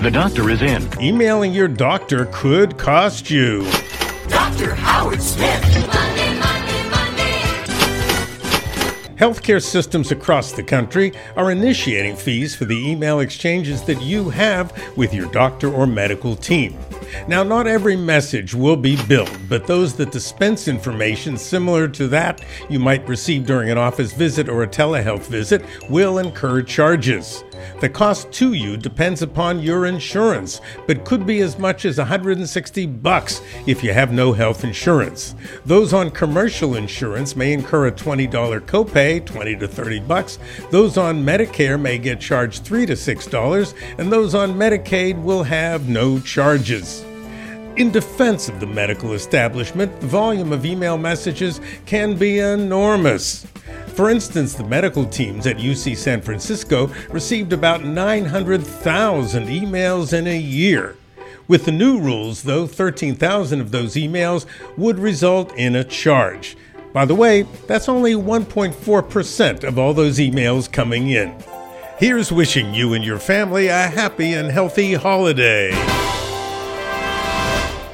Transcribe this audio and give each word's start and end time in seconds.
The 0.00 0.12
doctor 0.12 0.48
is 0.48 0.62
in. 0.62 0.88
Emailing 1.02 1.52
your 1.52 1.66
doctor 1.66 2.28
could 2.30 2.78
cost 2.78 3.32
you. 3.32 3.68
Dr. 4.28 4.72
Howard 4.72 5.20
Smith. 5.20 5.60
Monday, 5.92 6.38
Monday, 6.38 6.88
Monday. 6.88 7.42
Healthcare 9.16 9.60
systems 9.60 10.12
across 10.12 10.52
the 10.52 10.62
country 10.62 11.14
are 11.34 11.50
initiating 11.50 12.14
fees 12.14 12.54
for 12.54 12.64
the 12.64 12.76
email 12.76 13.18
exchanges 13.18 13.82
that 13.82 14.00
you 14.00 14.30
have 14.30 14.72
with 14.96 15.12
your 15.12 15.26
doctor 15.32 15.68
or 15.68 15.84
medical 15.84 16.36
team. 16.36 16.78
Now, 17.26 17.42
not 17.42 17.66
every 17.66 17.96
message 17.96 18.54
will 18.54 18.76
be 18.76 18.96
billed, 19.06 19.36
but 19.48 19.66
those 19.66 19.94
that 19.96 20.12
dispense 20.12 20.68
information 20.68 21.36
similar 21.36 21.88
to 21.88 22.08
that 22.08 22.44
you 22.68 22.78
might 22.78 23.08
receive 23.08 23.46
during 23.46 23.70
an 23.70 23.78
office 23.78 24.12
visit 24.12 24.48
or 24.48 24.62
a 24.62 24.68
telehealth 24.68 25.26
visit 25.26 25.64
will 25.88 26.18
incur 26.18 26.62
charges. 26.62 27.44
The 27.80 27.88
cost 27.88 28.32
to 28.32 28.52
you 28.52 28.76
depends 28.76 29.22
upon 29.22 29.60
your 29.60 29.86
insurance, 29.86 30.60
but 30.86 31.04
could 31.04 31.26
be 31.26 31.40
as 31.40 31.58
much 31.58 31.84
as 31.84 31.98
160 31.98 32.86
bucks 32.86 33.40
if 33.66 33.82
you 33.82 33.92
have 33.92 34.12
no 34.12 34.32
health 34.32 34.64
insurance. 34.64 35.34
Those 35.64 35.92
on 35.92 36.10
commercial 36.10 36.76
insurance 36.76 37.36
may 37.36 37.52
incur 37.52 37.88
a 37.88 37.92
$20 37.92 38.30
copay, 38.60 39.24
20 39.24 39.56
to 39.56 39.68
30 39.68 40.00
bucks. 40.00 40.38
Those 40.70 40.96
on 40.96 41.24
Medicare 41.24 41.80
may 41.80 41.98
get 41.98 42.20
charged 42.20 42.64
3 42.64 42.86
to 42.86 42.96
6 42.96 43.26
dollars, 43.26 43.74
and 43.98 44.12
those 44.12 44.34
on 44.34 44.54
Medicaid 44.54 45.22
will 45.22 45.42
have 45.42 45.88
no 45.88 46.18
charges. 46.20 46.97
In 47.78 47.92
defense 47.92 48.48
of 48.48 48.58
the 48.58 48.66
medical 48.66 49.12
establishment, 49.12 50.00
the 50.00 50.08
volume 50.08 50.52
of 50.52 50.66
email 50.66 50.98
messages 50.98 51.60
can 51.86 52.16
be 52.16 52.40
enormous. 52.40 53.46
For 53.94 54.10
instance, 54.10 54.54
the 54.54 54.64
medical 54.64 55.06
teams 55.06 55.46
at 55.46 55.58
UC 55.58 55.96
San 55.96 56.20
Francisco 56.20 56.90
received 57.10 57.52
about 57.52 57.84
900,000 57.84 59.46
emails 59.46 60.12
in 60.12 60.26
a 60.26 60.36
year. 60.36 60.96
With 61.46 61.66
the 61.66 61.70
new 61.70 62.00
rules, 62.00 62.42
though, 62.42 62.66
13,000 62.66 63.60
of 63.60 63.70
those 63.70 63.94
emails 63.94 64.44
would 64.76 64.98
result 64.98 65.54
in 65.54 65.76
a 65.76 65.84
charge. 65.84 66.56
By 66.92 67.04
the 67.04 67.14
way, 67.14 67.42
that's 67.68 67.88
only 67.88 68.14
1.4% 68.14 69.62
of 69.62 69.78
all 69.78 69.94
those 69.94 70.18
emails 70.18 70.70
coming 70.70 71.10
in. 71.10 71.32
Here's 72.00 72.32
wishing 72.32 72.74
you 72.74 72.94
and 72.94 73.04
your 73.04 73.20
family 73.20 73.68
a 73.68 73.86
happy 73.86 74.32
and 74.32 74.50
healthy 74.50 74.94
holiday. 74.94 76.07